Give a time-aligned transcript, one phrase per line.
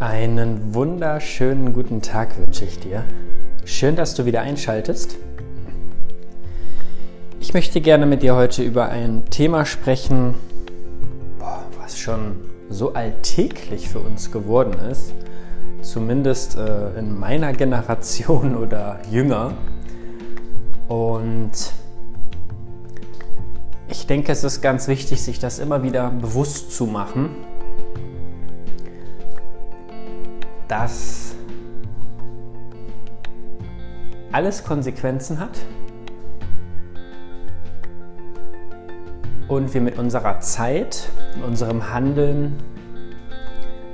[0.00, 3.02] Einen wunderschönen guten Tag wünsche ich dir.
[3.64, 5.16] Schön, dass du wieder einschaltest.
[7.40, 10.36] Ich möchte gerne mit dir heute über ein Thema sprechen,
[11.82, 12.36] was schon
[12.70, 15.14] so alltäglich für uns geworden ist,
[15.82, 19.54] zumindest äh, in meiner Generation oder jünger.
[20.86, 21.72] Und
[23.88, 27.30] ich denke, es ist ganz wichtig, sich das immer wieder bewusst zu machen
[30.68, 31.34] dass
[34.30, 35.58] alles Konsequenzen hat
[39.48, 42.56] und wir mit unserer Zeit, und unserem Handeln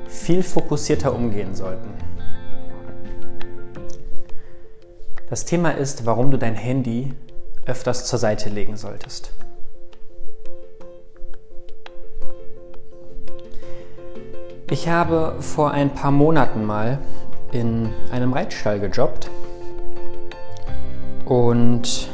[0.07, 1.91] viel fokussierter umgehen sollten.
[5.31, 7.13] Das Thema ist, warum du dein Handy
[7.67, 9.33] öfters zur Seite legen solltest.
[14.71, 16.99] Ich habe vor ein paar Monaten mal
[17.53, 19.31] in einem Reitstall gejobbt
[21.27, 22.09] und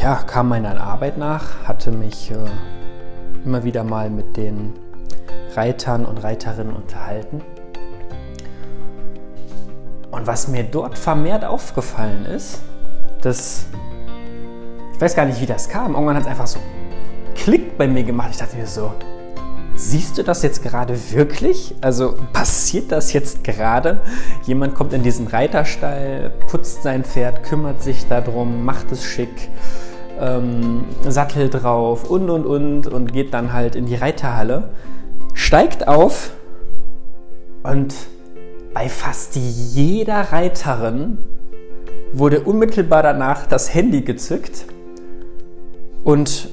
[0.00, 2.36] ja, kam meiner Arbeit nach, hatte mich äh,
[3.44, 4.72] immer wieder mal mit den
[5.54, 7.42] Reitern und Reiterinnen unterhalten.
[10.10, 12.62] Und was mir dort vermehrt aufgefallen ist,
[13.20, 13.66] dass
[14.94, 15.92] ich weiß gar nicht, wie das kam.
[15.92, 16.58] Irgendwann hat es einfach so
[17.34, 18.30] Klick bei mir gemacht.
[18.32, 18.92] Ich dachte mir so,
[19.82, 21.74] Siehst du das jetzt gerade wirklich?
[21.80, 24.02] Also passiert das jetzt gerade?
[24.44, 29.48] Jemand kommt in diesen Reiterstall, putzt sein Pferd, kümmert sich darum, macht es schick,
[30.20, 34.68] ähm, Sattel drauf und und und und geht dann halt in die Reiterhalle,
[35.32, 36.32] steigt auf
[37.62, 37.94] und
[38.74, 41.16] bei fast jeder Reiterin
[42.12, 44.66] wurde unmittelbar danach das Handy gezückt
[46.04, 46.50] und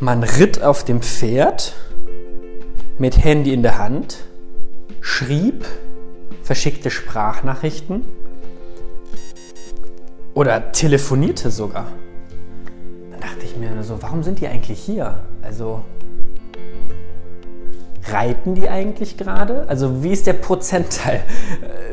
[0.00, 1.72] man ritt auf dem Pferd
[2.98, 4.24] mit Handy in der Hand,
[5.00, 5.66] schrieb,
[6.42, 8.04] verschickte Sprachnachrichten
[10.34, 11.86] oder telefonierte sogar.
[13.10, 15.18] Dann dachte ich mir so, warum sind die eigentlich hier?
[15.42, 15.82] Also
[18.08, 19.68] reiten die eigentlich gerade?
[19.68, 21.22] Also wie ist der Prozentteil?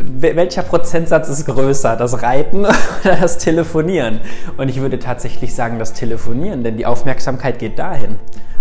[0.01, 2.59] Äh, welcher Prozentsatz ist größer, das Reiten
[3.03, 4.21] oder das Telefonieren?
[4.57, 8.19] Und ich würde tatsächlich sagen, das Telefonieren, denn die Aufmerksamkeit geht dahin.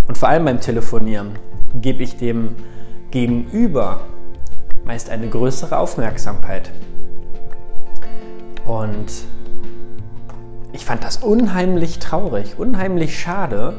[0.09, 1.39] Und vor allem beim Telefonieren
[1.75, 2.57] gebe ich dem
[3.11, 4.01] Gegenüber
[4.85, 6.71] meist eine größere Aufmerksamkeit.
[8.67, 9.07] Und
[10.73, 13.75] ich fand das unheimlich traurig, unheimlich schade,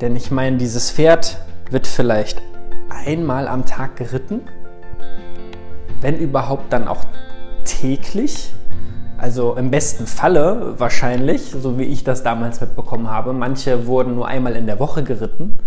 [0.00, 1.38] denn ich meine, dieses Pferd
[1.70, 2.42] wird vielleicht
[2.88, 4.40] einmal am Tag geritten,
[6.00, 7.04] wenn überhaupt dann auch
[7.64, 8.54] täglich.
[9.18, 13.34] Also im besten Falle wahrscheinlich, so wie ich das damals mitbekommen habe.
[13.34, 15.58] Manche wurden nur einmal in der Woche geritten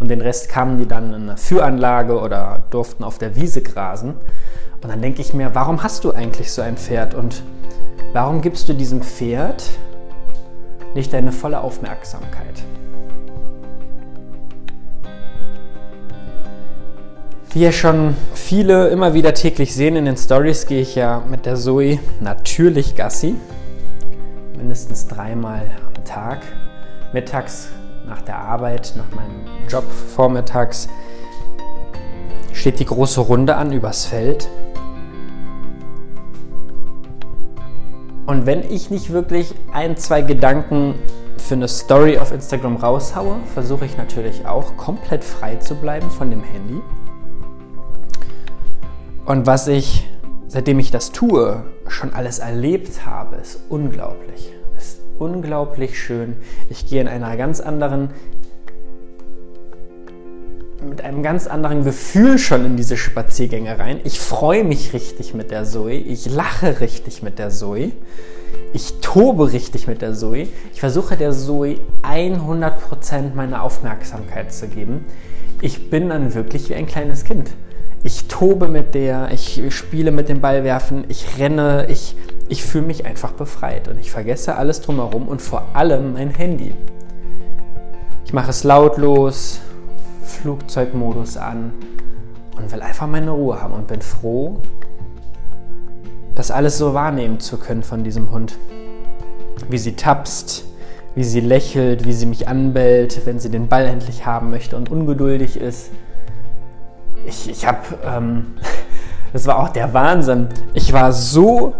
[0.00, 4.14] und den Rest kamen die dann in eine Führanlage oder durften auf der Wiese grasen.
[4.80, 7.42] Und dann denke ich mir, warum hast du eigentlich so ein Pferd und
[8.12, 9.64] warum gibst du diesem Pferd
[10.94, 12.62] nicht deine volle Aufmerksamkeit?
[17.50, 21.44] Wie ja schon viele immer wieder täglich sehen in den Stories, gehe ich ja mit
[21.46, 23.34] der Zoe natürlich Gassi.
[24.56, 25.62] Mindestens dreimal
[25.96, 26.40] am Tag.
[27.12, 27.70] Mittags
[28.08, 30.88] nach der Arbeit, nach meinem Job vormittags,
[32.52, 34.48] steht die große Runde an übers Feld.
[38.26, 40.94] Und wenn ich nicht wirklich ein, zwei Gedanken
[41.36, 46.30] für eine Story auf Instagram raushaue, versuche ich natürlich auch komplett frei zu bleiben von
[46.30, 46.80] dem Handy.
[49.24, 50.10] Und was ich,
[50.46, 54.57] seitdem ich das tue, schon alles erlebt habe, ist unglaublich
[55.18, 56.36] unglaublich schön.
[56.68, 58.10] Ich gehe in einer ganz anderen
[60.88, 64.00] mit einem ganz anderen Gefühl schon in diese Spaziergänge rein.
[64.04, 65.94] Ich freue mich richtig mit der Zoe.
[65.94, 67.90] Ich lache richtig mit der Zoe.
[68.72, 70.46] Ich tobe richtig mit der Zoe.
[70.72, 75.04] Ich versuche der Zoe 100% meine Aufmerksamkeit zu geben.
[75.60, 77.50] Ich bin dann wirklich wie ein kleines Kind.
[78.04, 82.14] Ich tobe mit der, ich spiele mit dem Ballwerfen, ich renne, ich
[82.48, 86.74] ich fühle mich einfach befreit und ich vergesse alles drumherum und vor allem mein Handy.
[88.24, 89.60] Ich mache es lautlos,
[90.22, 91.72] Flugzeugmodus an
[92.56, 94.60] und will einfach meine Ruhe haben und bin froh,
[96.34, 98.58] das alles so wahrnehmen zu können von diesem Hund.
[99.68, 100.64] Wie sie tapst,
[101.14, 104.90] wie sie lächelt, wie sie mich anbellt, wenn sie den Ball endlich haben möchte und
[104.90, 105.90] ungeduldig ist.
[107.26, 108.54] Ich, ich habe, ähm,
[109.32, 110.48] das war auch der Wahnsinn.
[110.74, 111.74] Ich war so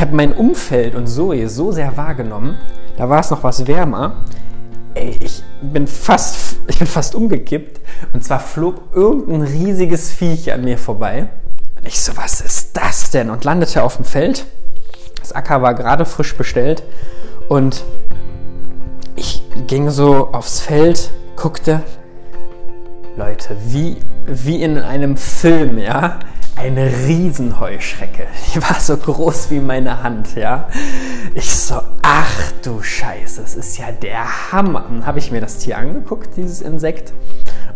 [0.00, 2.56] ich habe mein Umfeld und Zoe so sehr wahrgenommen,
[2.96, 4.24] da war es noch was wärmer.
[4.94, 7.82] ey, ich bin fast, ich bin fast umgekippt.
[8.14, 11.28] Und zwar flog irgendein riesiges Viech an mir vorbei.
[11.76, 13.28] Und ich so, was ist das denn?
[13.28, 14.46] Und landete auf dem Feld.
[15.18, 16.82] Das Acker war gerade frisch bestellt.
[17.50, 17.84] Und
[19.16, 21.82] ich ging so aufs Feld, guckte.
[23.18, 26.20] Leute, wie, wie in einem Film, ja
[26.60, 28.26] eine Riesenheuschrecke.
[28.54, 30.68] Die war so groß wie meine Hand, ja.
[31.34, 34.84] Ich so, ach du Scheiße, das ist ja der Hammer.
[34.88, 37.14] Dann habe ich mir das Tier angeguckt, dieses Insekt,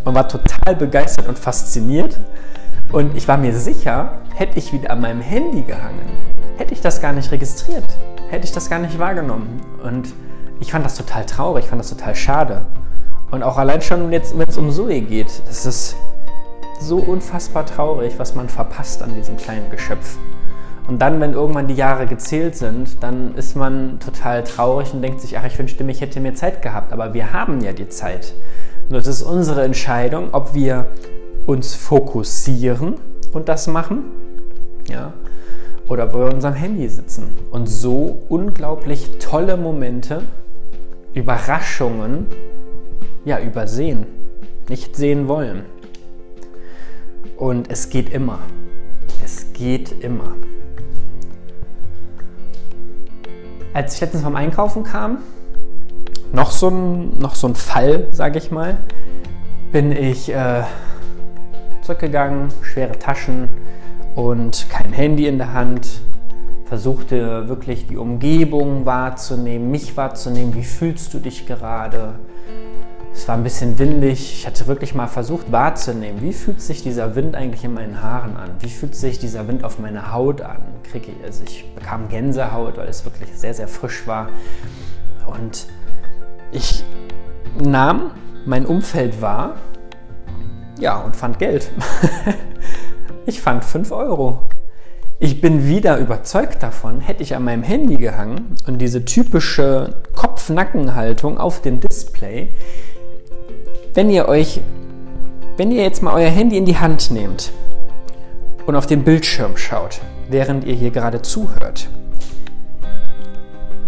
[0.03, 2.19] und war total begeistert und fasziniert.
[2.91, 6.07] Und ich war mir sicher, hätte ich wieder an meinem Handy gehangen,
[6.57, 7.85] hätte ich das gar nicht registriert,
[8.29, 9.61] hätte ich das gar nicht wahrgenommen.
[9.83, 10.13] Und
[10.59, 12.67] ich fand das total traurig, ich fand das total schade.
[13.31, 15.95] Und auch allein schon wenn es um Zoe geht, das ist
[16.79, 20.17] so unfassbar traurig, was man verpasst an diesem kleinen Geschöpf.
[20.87, 25.19] Und dann, wenn irgendwann die Jahre gezählt sind, dann ist man total traurig und denkt
[25.19, 26.93] sich, ach, ich wünschte, ich hätte mehr Zeit gehabt.
[26.93, 28.33] Aber wir haben ja die Zeit.
[28.89, 30.87] Und es ist unsere Entscheidung, ob wir
[31.47, 32.95] uns fokussieren
[33.33, 34.03] und das machen,
[34.87, 35.13] ja,
[35.87, 40.23] oder ob wir in unserem Handy sitzen und so unglaublich tolle Momente,
[41.13, 42.27] Überraschungen,
[43.23, 44.05] ja, übersehen,
[44.69, 45.63] nicht sehen wollen.
[47.37, 48.39] Und es geht immer.
[49.23, 50.35] Es geht immer.
[53.73, 55.17] Als ich letztens vom Einkaufen kam,
[56.31, 58.77] noch so ein, noch so ein Fall, sage ich mal,
[59.71, 60.63] bin ich äh,
[61.81, 63.49] zurückgegangen, schwere Taschen
[64.15, 66.01] und kein Handy in der Hand,
[66.65, 72.15] versuchte wirklich die Umgebung wahrzunehmen, mich wahrzunehmen, wie fühlst du dich gerade,
[73.15, 74.33] es war ein bisschen windig.
[74.33, 78.35] Ich hatte wirklich mal versucht wahrzunehmen, wie fühlt sich dieser Wind eigentlich in meinen Haaren
[78.35, 78.51] an?
[78.59, 80.57] Wie fühlt sich dieser Wind auf meine Haut an?
[80.91, 84.27] Kriege ich, also ich bekam Gänsehaut, weil es wirklich sehr, sehr frisch war.
[85.25, 85.65] Und
[86.51, 86.83] ich
[87.57, 88.11] nahm
[88.45, 89.55] mein Umfeld wahr,
[90.77, 91.71] ja, und fand Geld.
[93.25, 94.41] ich fand 5 Euro.
[95.19, 101.37] Ich bin wieder überzeugt davon, hätte ich an meinem Handy gehangen und diese typische Kopf-Nacken-Haltung
[101.37, 102.49] auf dem Display,
[103.95, 104.59] wenn ihr euch,
[105.55, 107.53] wenn ihr jetzt mal euer Handy in die Hand nehmt
[108.65, 111.89] und auf den Bildschirm schaut, während ihr hier gerade zuhört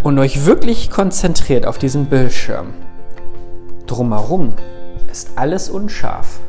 [0.04, 2.74] und euch wirklich konzentriert auf diesen Bildschirm,
[3.86, 4.54] drumherum
[5.12, 6.40] ist alles unscharf.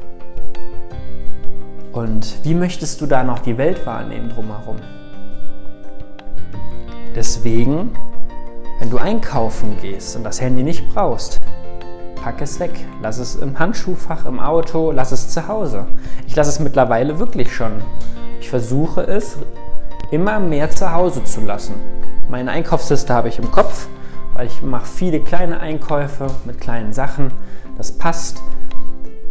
[1.92, 4.76] Und wie möchtest du da noch die Welt wahrnehmen drumherum?
[7.16, 7.90] Deswegen,
[8.78, 11.40] wenn du einkaufen gehst und das Handy nicht brauchst,
[12.22, 12.72] pack es weg.
[13.02, 15.86] Lass es im Handschuhfach, im Auto, lass es zu Hause.
[16.26, 17.82] Ich lasse es mittlerweile wirklich schon.
[18.40, 19.36] Ich versuche es
[20.10, 21.74] immer mehr zu Hause zu lassen.
[22.28, 23.88] Meine Einkaufsliste habe ich im Kopf,
[24.34, 27.32] weil ich mache viele kleine Einkäufe mit kleinen Sachen.
[27.76, 28.42] Das passt.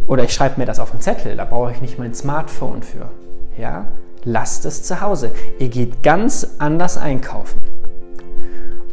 [0.06, 3.10] Oder ich schreibe mir das auf einen Zettel, da brauche ich nicht mein Smartphone für.
[3.58, 3.86] Ja?
[4.24, 5.32] Lasst es zu Hause.
[5.58, 7.60] Ihr geht ganz anders einkaufen.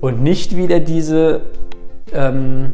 [0.01, 1.41] Und nicht wieder diese
[2.13, 2.73] ähm,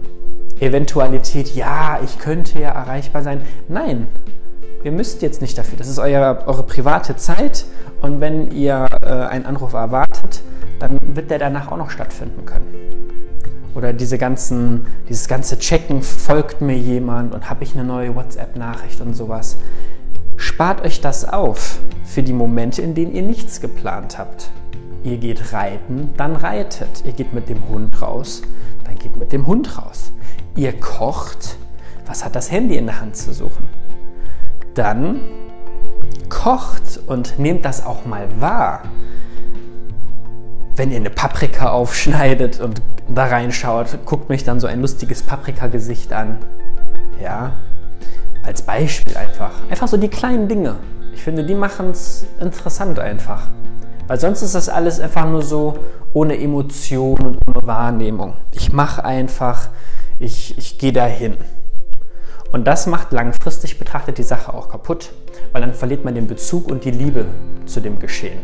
[0.62, 3.42] Eventualität, ja, ich könnte ja erreichbar sein.
[3.68, 4.06] Nein,
[4.84, 5.76] ihr müsst jetzt nicht dafür.
[5.76, 7.66] Das ist euer, eure private Zeit
[8.02, 10.44] und wenn ihr äh, einen Anruf erwartet,
[10.78, 12.68] dann wird der danach auch noch stattfinden können.
[13.74, 19.02] Oder diese ganzen, dieses ganze Checken, folgt mir jemand und habe ich eine neue WhatsApp-Nachricht
[19.02, 19.58] und sowas.
[20.38, 24.52] Spart euch das auf für die Momente, in denen ihr nichts geplant habt.
[25.04, 27.04] Ihr geht reiten, dann reitet.
[27.04, 28.44] Ihr geht mit dem Hund raus,
[28.84, 30.12] dann geht mit dem Hund raus
[30.56, 31.58] ihr kocht,
[32.06, 33.70] was hat das Handy in der Hand zu suchen?
[34.74, 35.22] Dann
[36.30, 38.84] kocht und nehmt das auch mal wahr.
[40.76, 46.14] Wenn ihr eine Paprika aufschneidet und da reinschaut, guckt mich dann so ein lustiges Paprikagesicht
[46.14, 46.38] an.
[47.22, 47.54] Ja,
[48.44, 49.52] als Beispiel einfach.
[49.70, 50.78] Einfach so die kleinen Dinge.
[51.14, 53.48] Ich finde, die machen es interessant einfach.
[54.08, 55.78] Weil sonst ist das alles einfach nur so
[56.14, 58.34] ohne Emotion und ohne Wahrnehmung.
[58.52, 59.70] Ich mache einfach,
[60.22, 61.36] ich, ich gehe dahin.
[62.52, 65.12] Und das macht langfristig betrachtet die Sache auch kaputt,
[65.52, 67.26] weil dann verliert man den Bezug und die Liebe
[67.66, 68.40] zu dem Geschehen.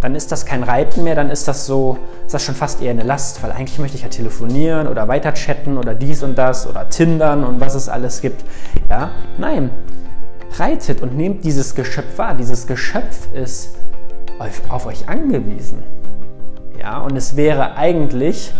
[0.00, 2.90] Dann ist das kein Reiten mehr, dann ist das so, ist das schon fast eher
[2.90, 6.66] eine Last, weil eigentlich möchte ich ja telefonieren oder weiter chatten oder dies und das
[6.66, 8.42] oder tindern und was es alles gibt.
[8.88, 9.70] Ja, nein,
[10.58, 12.34] reitet und nehmt dieses Geschöpf wahr.
[12.34, 13.76] Dieses Geschöpf ist
[14.38, 15.82] auf, auf euch angewiesen.
[16.80, 18.54] Ja, und es wäre eigentlich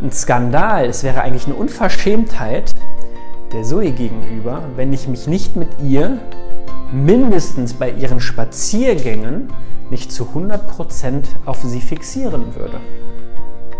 [0.00, 2.74] ein Skandal, es wäre eigentlich eine Unverschämtheit
[3.52, 6.18] der Zoe gegenüber, wenn ich mich nicht mit ihr
[6.92, 9.52] mindestens bei ihren Spaziergängen
[9.90, 12.80] nicht zu 100% auf sie fixieren würde.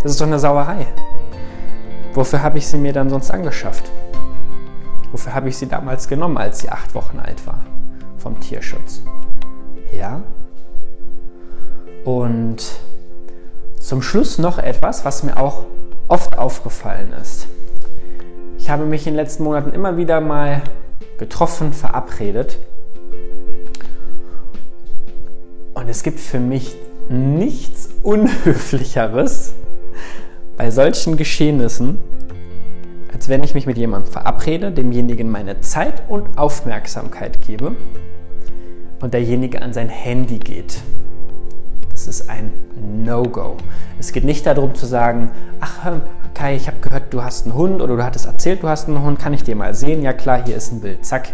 [0.02, 0.86] Das ist doch eine Sauerei.
[2.14, 3.90] wofür habe ich sie mir dann sonst angeschafft?
[5.12, 7.60] Wofür habe ich sie damals genommen, als sie acht Wochen alt war?
[8.18, 9.02] Vom Tierschutz.
[9.96, 10.22] Ja?
[12.04, 12.58] Und
[13.80, 15.64] zum Schluss noch etwas, was mir auch
[16.08, 17.46] oft aufgefallen ist.
[18.58, 20.62] Ich habe mich in den letzten Monaten immer wieder mal
[21.18, 22.58] getroffen, verabredet.
[25.74, 26.76] Und es gibt für mich
[27.08, 29.54] nichts Unhöflicheres
[30.56, 31.98] bei solchen Geschehnissen,
[33.12, 37.76] als wenn ich mich mit jemandem verabrede, demjenigen meine Zeit und Aufmerksamkeit gebe
[39.00, 40.82] und derjenige an sein Handy geht.
[42.08, 42.52] Ist ein
[43.04, 43.58] No-Go.
[43.98, 45.86] Es geht nicht darum zu sagen, ach
[46.32, 49.02] Kai, ich habe gehört, du hast einen Hund oder du hattest erzählt, du hast einen
[49.02, 50.02] Hund, kann ich dir mal sehen?
[50.02, 51.04] Ja klar, hier ist ein Bild.
[51.04, 51.28] Zack,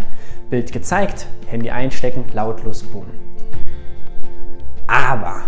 [0.51, 3.07] Bild gezeigt, Handy einstecken, lautlos, boom.
[4.89, 5.43] Aber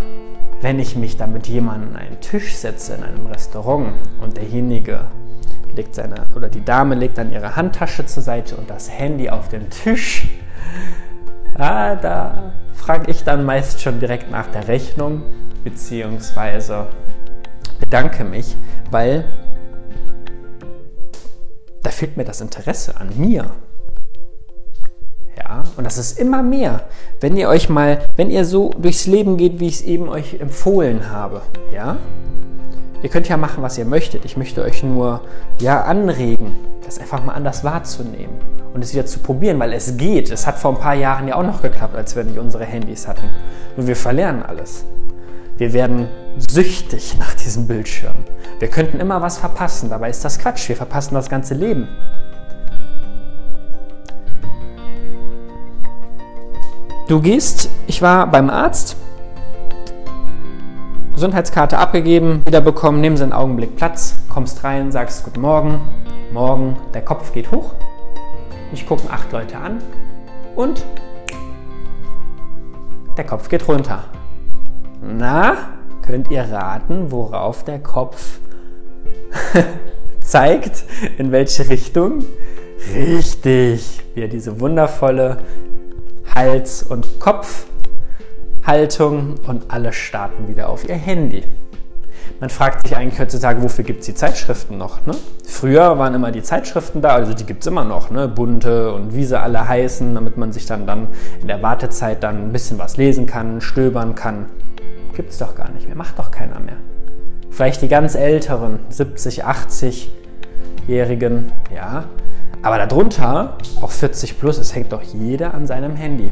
[0.61, 3.89] wenn ich mich da mit jemandem an einen Tisch setze in einem Restaurant
[4.23, 5.07] und derjenige
[5.75, 9.49] legt seine oder die Dame legt dann ihre Handtasche zur Seite und das Handy auf
[9.49, 10.29] den Tisch,
[11.55, 15.23] ah, da frage ich dann meist schon direkt nach der Rechnung
[15.65, 16.87] beziehungsweise
[17.81, 18.57] bedanke mich,
[18.91, 19.25] weil
[21.83, 23.51] da fehlt mir das Interesse an mir.
[25.37, 26.85] Ja, und das ist immer mehr.
[27.21, 30.41] Wenn ihr euch mal, wenn ihr so durchs Leben geht, wie ich es eben euch
[30.41, 31.43] empfohlen habe,
[31.73, 31.97] ja,
[33.03, 34.25] ihr könnt ja machen, was ihr möchtet.
[34.25, 35.23] Ich möchte euch nur,
[35.61, 40.31] ja, anregen, das einfach mal anders wahrzunehmen und es wieder zu probieren, weil es geht.
[40.31, 43.09] Es hat vor ein paar Jahren ja auch noch geklappt, als wir nicht unsere Handys
[43.09, 43.31] hatten.
[43.75, 44.85] Nur wir verlernen alles.
[45.57, 48.17] Wir werden süchtig nach diesem Bildschirm.
[48.59, 50.69] Wir könnten immer was verpassen, dabei ist das Quatsch.
[50.69, 51.89] Wir verpassen das ganze Leben.
[57.09, 58.97] Du gehst, ich war beim Arzt,
[61.15, 65.81] Gesundheitskarte abgegeben, wiederbekommen, nehmen Sie einen Augenblick Platz, kommst rein, sagst Guten Morgen,
[66.35, 67.73] morgen, der Kopf geht hoch,
[68.71, 69.83] mich gucken acht Leute an
[70.55, 70.85] und
[73.17, 74.05] der Kopf geht runter.
[75.03, 75.57] Na,
[76.03, 78.41] könnt ihr raten, worauf der Kopf
[80.21, 80.85] zeigt,
[81.19, 82.25] in welche Richtung?
[82.95, 85.39] Richtig, wie er diese wundervolle
[86.35, 91.45] Hals- und Kopfhaltung und alle starten wieder auf ihr Handy.
[92.39, 95.07] Man fragt sich eigentlich heutzutage, wofür gibt es die Zeitschriften noch?
[95.07, 95.15] Ne?
[95.47, 98.29] Früher waren immer die Zeitschriften da, also die gibt es immer noch, ne?
[98.29, 101.09] bunte und wie sie alle heißen, damit man sich dann, dann
[101.41, 104.51] in der Wartezeit dann ein bisschen was lesen kann, stöbern kann.
[105.15, 106.77] Gibt es doch gar nicht mehr, macht doch keiner mehr.
[107.51, 112.05] Vielleicht die ganz älteren, 70, 80-Jährigen, ja,
[112.61, 116.31] aber darunter, auch 40 plus, es hängt doch jeder an seinem Handy.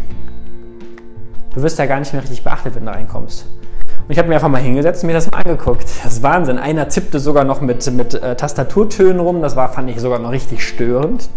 [1.55, 3.47] Du wirst ja gar nicht mehr richtig beachtet, wenn du reinkommst.
[4.07, 5.85] Und ich habe mir einfach mal hingesetzt und mir das mal angeguckt.
[6.05, 6.59] Das ist Wahnsinn.
[6.59, 9.41] Einer tippte sogar noch mit, mit äh, Tastaturtönen rum.
[9.41, 11.29] Das war, fand ich sogar noch richtig störend.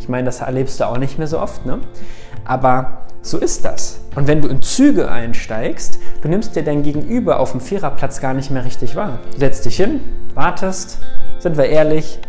[0.00, 1.66] Ich meine, das erlebst du auch nicht mehr so oft.
[1.66, 1.78] Ne?
[2.44, 4.00] Aber so ist das.
[4.16, 8.34] Und wenn du in Züge einsteigst, du nimmst dir dein Gegenüber auf dem Viererplatz gar
[8.34, 9.18] nicht mehr richtig wahr.
[9.32, 10.00] Du setzt dich hin,
[10.34, 10.98] wartest,
[11.38, 12.20] sind wir ehrlich,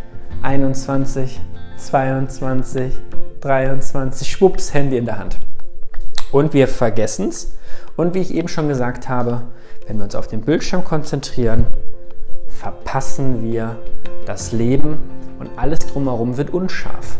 [0.42, 1.40] 21,
[1.76, 2.94] 22,
[3.40, 5.38] 23, schwupps, Handy in der Hand.
[6.32, 7.56] Und wir vergessen es.
[7.96, 9.42] Und wie ich eben schon gesagt habe,
[9.86, 11.66] wenn wir uns auf den Bildschirm konzentrieren,
[12.48, 13.76] verpassen wir
[14.26, 14.98] das Leben
[15.38, 17.18] und alles drumherum wird unscharf.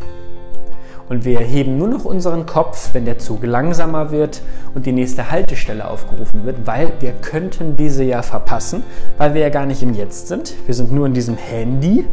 [1.09, 4.43] Und wir heben nur noch unseren Kopf, wenn der Zug langsamer wird
[4.75, 8.83] und die nächste Haltestelle aufgerufen wird, weil wir könnten diese ja verpassen,
[9.17, 10.55] weil wir ja gar nicht im Jetzt sind.
[10.67, 12.05] Wir sind nur in diesem Handy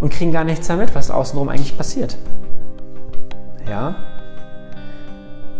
[0.00, 2.18] und kriegen gar nichts damit, was außenrum eigentlich passiert.
[3.66, 3.94] Ja?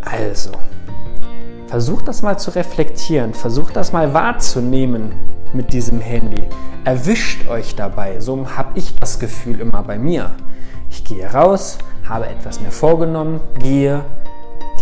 [0.02, 0.50] Also,
[1.71, 5.12] versucht das mal zu reflektieren, versucht das mal wahrzunehmen
[5.53, 6.43] mit diesem Handy.
[6.85, 10.33] Erwischt euch dabei, so habe ich das Gefühl immer bei mir.
[10.91, 14.05] Ich gehe raus, habe etwas mir vorgenommen, gehe,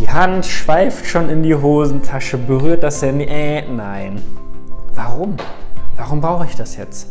[0.01, 4.23] die Hand schweift schon in die Hosentasche, berührt das Handy, äh, nein.
[4.95, 5.37] Warum?
[5.97, 7.09] Warum brauche ich das jetzt?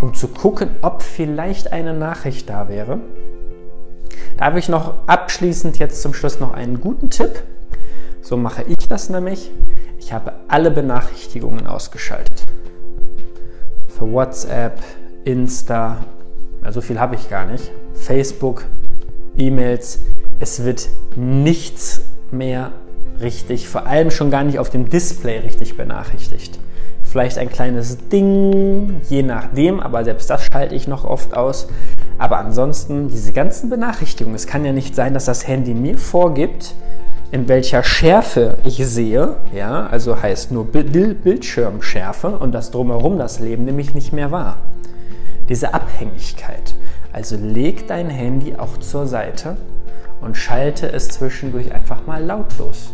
[0.00, 3.00] um zu gucken, ob vielleicht eine Nachricht da wäre.
[4.36, 7.42] Da habe ich noch abschließend jetzt zum Schluss noch einen guten Tipp.
[8.22, 9.50] So mache ich das nämlich.
[9.98, 12.44] Ich habe alle Benachrichtigungen ausgeschaltet.
[13.88, 14.78] Für WhatsApp,
[15.24, 16.04] Insta,
[16.64, 17.70] ja, so viel habe ich gar nicht.
[17.94, 18.64] Facebook,
[19.36, 20.00] E-Mails.
[20.40, 22.72] Es wird nichts mehr
[23.20, 26.58] richtig, vor allem schon gar nicht auf dem Display richtig benachrichtigt
[27.10, 31.68] vielleicht ein kleines Ding, je nachdem, aber selbst das schalte ich noch oft aus.
[32.18, 36.74] Aber ansonsten diese ganzen Benachrichtigungen, es kann ja nicht sein, dass das Handy mir vorgibt,
[37.32, 43.64] in welcher Schärfe ich sehe, ja, also heißt nur Bildschirmschärfe und das drumherum das Leben
[43.64, 44.58] nämlich nicht mehr wahr.
[45.50, 46.76] diese Abhängigkeit.
[47.12, 49.56] Also leg dein Handy auch zur Seite
[50.20, 52.92] und schalte es zwischendurch einfach mal lautlos.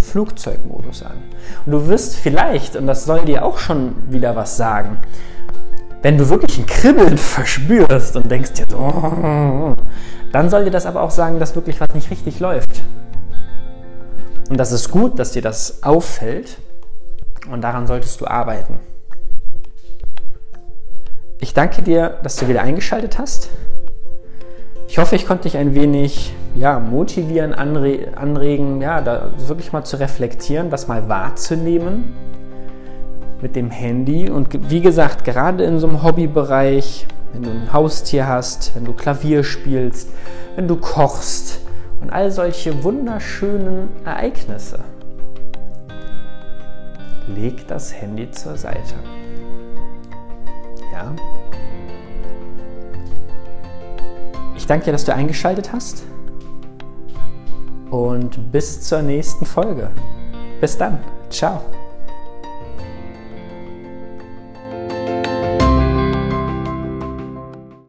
[0.00, 1.18] Flugzeugmodus an.
[1.64, 4.98] Und du wirst vielleicht, und das soll dir auch schon wieder was sagen,
[6.02, 9.76] wenn du wirklich ein Kribbeln verspürst und denkst dir, oh,
[10.32, 12.82] dann soll dir das aber auch sagen, dass wirklich was nicht richtig läuft.
[14.52, 16.58] Und das ist gut, dass dir das auffällt
[17.50, 18.80] und daran solltest du arbeiten.
[21.40, 23.48] Ich danke dir, dass du wieder eingeschaltet hast.
[24.88, 29.84] Ich hoffe, ich konnte dich ein wenig ja, motivieren, anre anregen, ja, da wirklich mal
[29.84, 32.12] zu reflektieren, das mal wahrzunehmen
[33.40, 34.28] mit dem Handy.
[34.28, 38.92] Und wie gesagt, gerade in so einem Hobbybereich, wenn du ein Haustier hast, wenn du
[38.92, 40.10] Klavier spielst,
[40.56, 41.62] wenn du kochst
[42.02, 44.80] und all solche wunderschönen Ereignisse,
[47.28, 48.94] leg das Handy zur Seite.
[50.92, 51.14] Ja?
[54.56, 56.02] Ich danke dir, dass du eingeschaltet hast
[57.90, 59.90] und bis zur nächsten Folge.
[60.60, 60.98] Bis dann.
[61.30, 61.62] Ciao.